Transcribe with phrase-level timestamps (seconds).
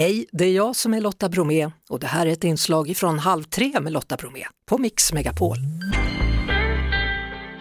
[0.00, 3.18] Hej, det är jag som är Lotta Bromé och det här är ett inslag från
[3.18, 5.56] Halv tre med Lotta Bromé på Mix Megapol.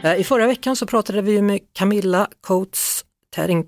[0.04, 3.06] Eh, I förra veckan så pratade vi med Camilla Coates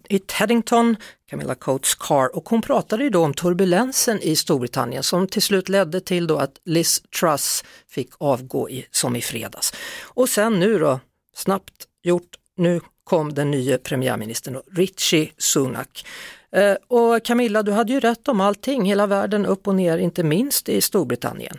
[0.10, 0.96] i Teddington,
[1.30, 5.70] Camilla Coates Carr, och hon pratade ju då om turbulensen i Storbritannien som till slut
[5.70, 9.74] ledde till då att Liz Truss fick avgå i, som i fredags.
[10.04, 11.00] Och sen nu då,
[11.36, 16.06] snabbt gjort, nu kom den nya premiärministern Richie Sunak.
[16.56, 20.24] Eh, och Camilla, du hade ju rätt om allting, hela världen upp och ner, inte
[20.24, 21.58] minst i Storbritannien.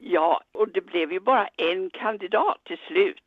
[0.00, 3.22] Ja, och det blev ju bara en kandidat till slut.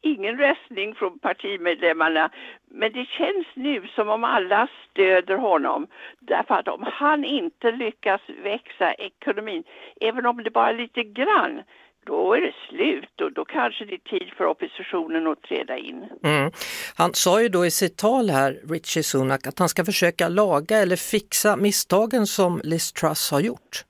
[0.00, 2.30] Ingen röstning från partimedlemmarna,
[2.70, 5.86] men det känns nu som om alla stöder honom.
[6.20, 9.64] Därför att om han inte lyckas växa ekonomin,
[10.00, 11.62] även om det bara är lite grann,
[12.08, 16.04] då är det slut och då kanske det är tid för oppositionen att träda in.
[16.24, 16.50] Mm.
[16.94, 20.78] Han sa ju då i sitt tal här, Richie Sunak, att han ska försöka laga
[20.78, 23.84] eller fixa misstagen som Liz Truss har gjort.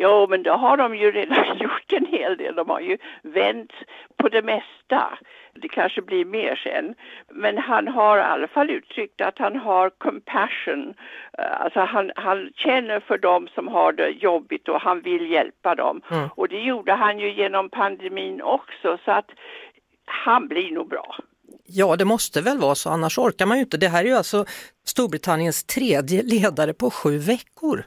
[0.00, 2.54] Jo, men då har de ju redan gjort en hel del.
[2.54, 3.72] De har ju vänt
[4.16, 5.18] på det mesta.
[5.54, 6.94] Det kanske blir mer sen.
[7.28, 10.94] Men han har i alla fall uttryckt att han har compassion.
[11.38, 15.74] Eh, alltså han, han känner för dem som har det jobbigt och han vill hjälpa
[15.74, 16.00] dem.
[16.10, 16.28] Mm.
[16.36, 19.30] Och det gjorde han ju genom pandemin också så att
[20.04, 21.16] han blir nog bra.
[21.66, 23.76] Ja, det måste väl vara så, annars orkar man ju inte.
[23.76, 24.44] Det här är ju alltså
[24.86, 27.84] Storbritanniens tredje ledare på sju veckor.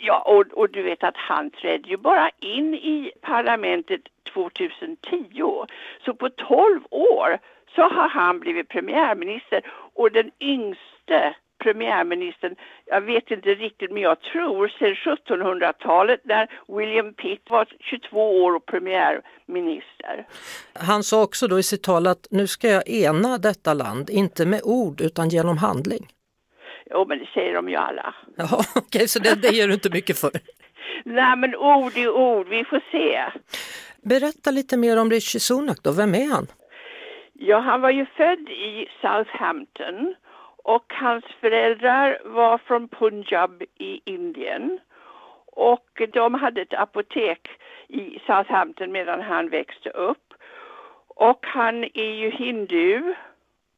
[0.00, 4.00] Ja, och, och du vet att han trädde ju bara in i parlamentet
[4.34, 5.66] 2010.
[6.04, 7.38] Så på 12 år
[7.74, 9.62] så har han blivit premiärminister
[9.94, 17.14] och den yngste premiärministern, jag vet inte riktigt men jag tror sedan 1700-talet när William
[17.14, 20.26] Pitt var 22 år och premiärminister.
[20.74, 24.46] Han sa också då i sitt tal att nu ska jag ena detta land, inte
[24.46, 26.06] med ord utan genom handling.
[26.90, 28.14] Jo, men det säger de ju alla.
[28.36, 28.44] Ja,
[28.76, 30.30] okej, okay, så det, det ger du inte mycket för?
[31.04, 33.24] Nej, men ord är ord, vi får se.
[34.02, 36.46] Berätta lite mer om Rishi Sunak då, vem är han?
[37.32, 40.14] Ja, han var ju född i Southampton
[40.64, 44.78] och hans föräldrar var från Punjab i Indien.
[45.46, 47.48] Och de hade ett apotek
[47.88, 50.34] i Southampton medan han växte upp.
[51.08, 53.14] Och han är ju hindu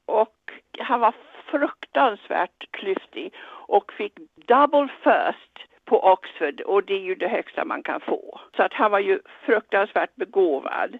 [0.06, 0.36] och
[0.78, 1.14] han var
[1.50, 3.34] fruktansvärt klyftig
[3.68, 4.12] och fick
[4.46, 8.40] double first på Oxford och det är ju det högsta man kan få.
[8.56, 10.98] Så att han var ju fruktansvärt begåvad.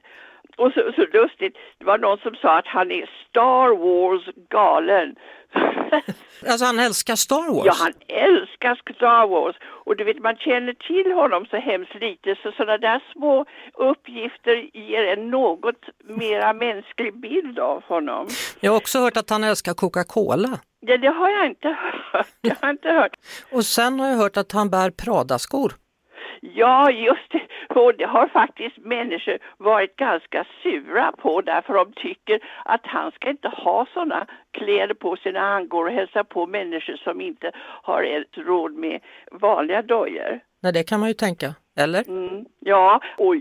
[0.59, 5.15] Och så, så lustigt, det var någon som sa att han är Star Wars galen.
[6.51, 7.67] alltså han älskar Star Wars?
[7.67, 9.57] Ja, han älskar Star Wars.
[9.87, 14.71] Och du vet, man känner till honom så hemskt lite så sådana där små uppgifter
[14.75, 18.29] ger en något mera mänsklig bild av honom.
[18.61, 20.59] Jag har också hört att han älskar Coca-Cola.
[20.81, 21.69] Ja, det har jag inte
[22.13, 22.27] hört.
[22.41, 23.13] Jag har inte hört.
[23.53, 25.73] Och sen har jag hört att han bär Prada-skor.
[26.41, 27.43] Ja, just det.
[27.79, 33.31] Och det har faktiskt människor varit ganska sura på därför de tycker att han ska
[33.31, 37.51] inte ha sådana kläder på sig när han går och hälsar på människor som inte
[37.83, 39.01] har ett råd med
[39.33, 40.41] vanliga dojor.
[40.63, 42.09] Nej, det kan man ju tänka, eller?
[42.09, 43.37] Mm, ja, och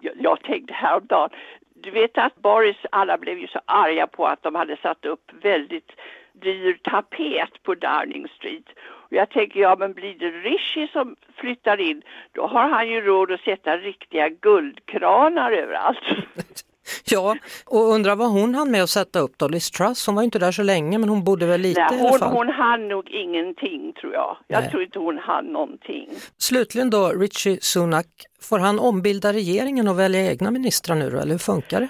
[0.00, 1.30] jag, tänkte häromdagen,
[1.74, 5.30] du vet att Boris, alla blev ju så arga på att de hade satt upp
[5.42, 5.90] väldigt
[6.32, 8.66] dyr tapet på Downing Street.
[9.14, 12.02] Jag tänker, ja men blir det Rishi som flyttar in,
[12.32, 15.98] då har han ju råd att sätta riktiga guldkranar överallt.
[17.04, 17.36] Ja,
[17.66, 20.38] och undrar vad hon hann med att sätta upp då, Liz Truss, hon var inte
[20.38, 22.32] där så länge men hon borde väl lite Nej, hon, i alla fall?
[22.32, 24.36] Hon hann nog ingenting tror jag.
[24.46, 24.70] Jag Nej.
[24.70, 26.08] tror inte hon hann någonting.
[26.38, 28.06] Slutligen då, Richie Sunak,
[28.40, 31.88] får han ombilda regeringen och välja egna ministrar nu då, eller hur funkar det?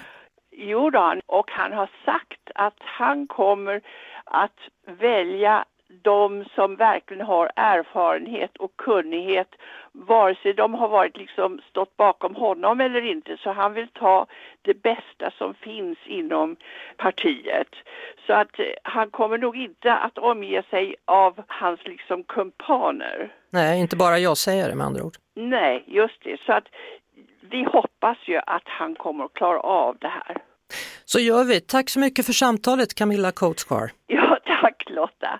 [0.51, 3.81] Jo då, och han har sagt att han kommer
[4.25, 4.59] att
[4.99, 5.65] välja
[6.01, 9.47] de som verkligen har erfarenhet och kunnighet
[9.91, 14.27] vare sig de har varit liksom stått bakom honom eller inte så han vill ta
[14.61, 16.55] det bästa som finns inom
[16.97, 17.67] partiet.
[18.27, 23.33] Så att eh, han kommer nog inte att omge sig av hans liksom kumpaner.
[23.49, 25.13] Nej, inte bara jag säger det med andra ord.
[25.35, 26.41] Nej, just det.
[26.45, 26.67] Så att
[27.41, 30.37] vi hoppas ju att han kommer att klara av det här.
[31.05, 31.61] Så gör vi.
[31.61, 33.91] Tack så mycket för samtalet Camilla Coatscar.
[34.07, 35.39] Ja, tack Lotta.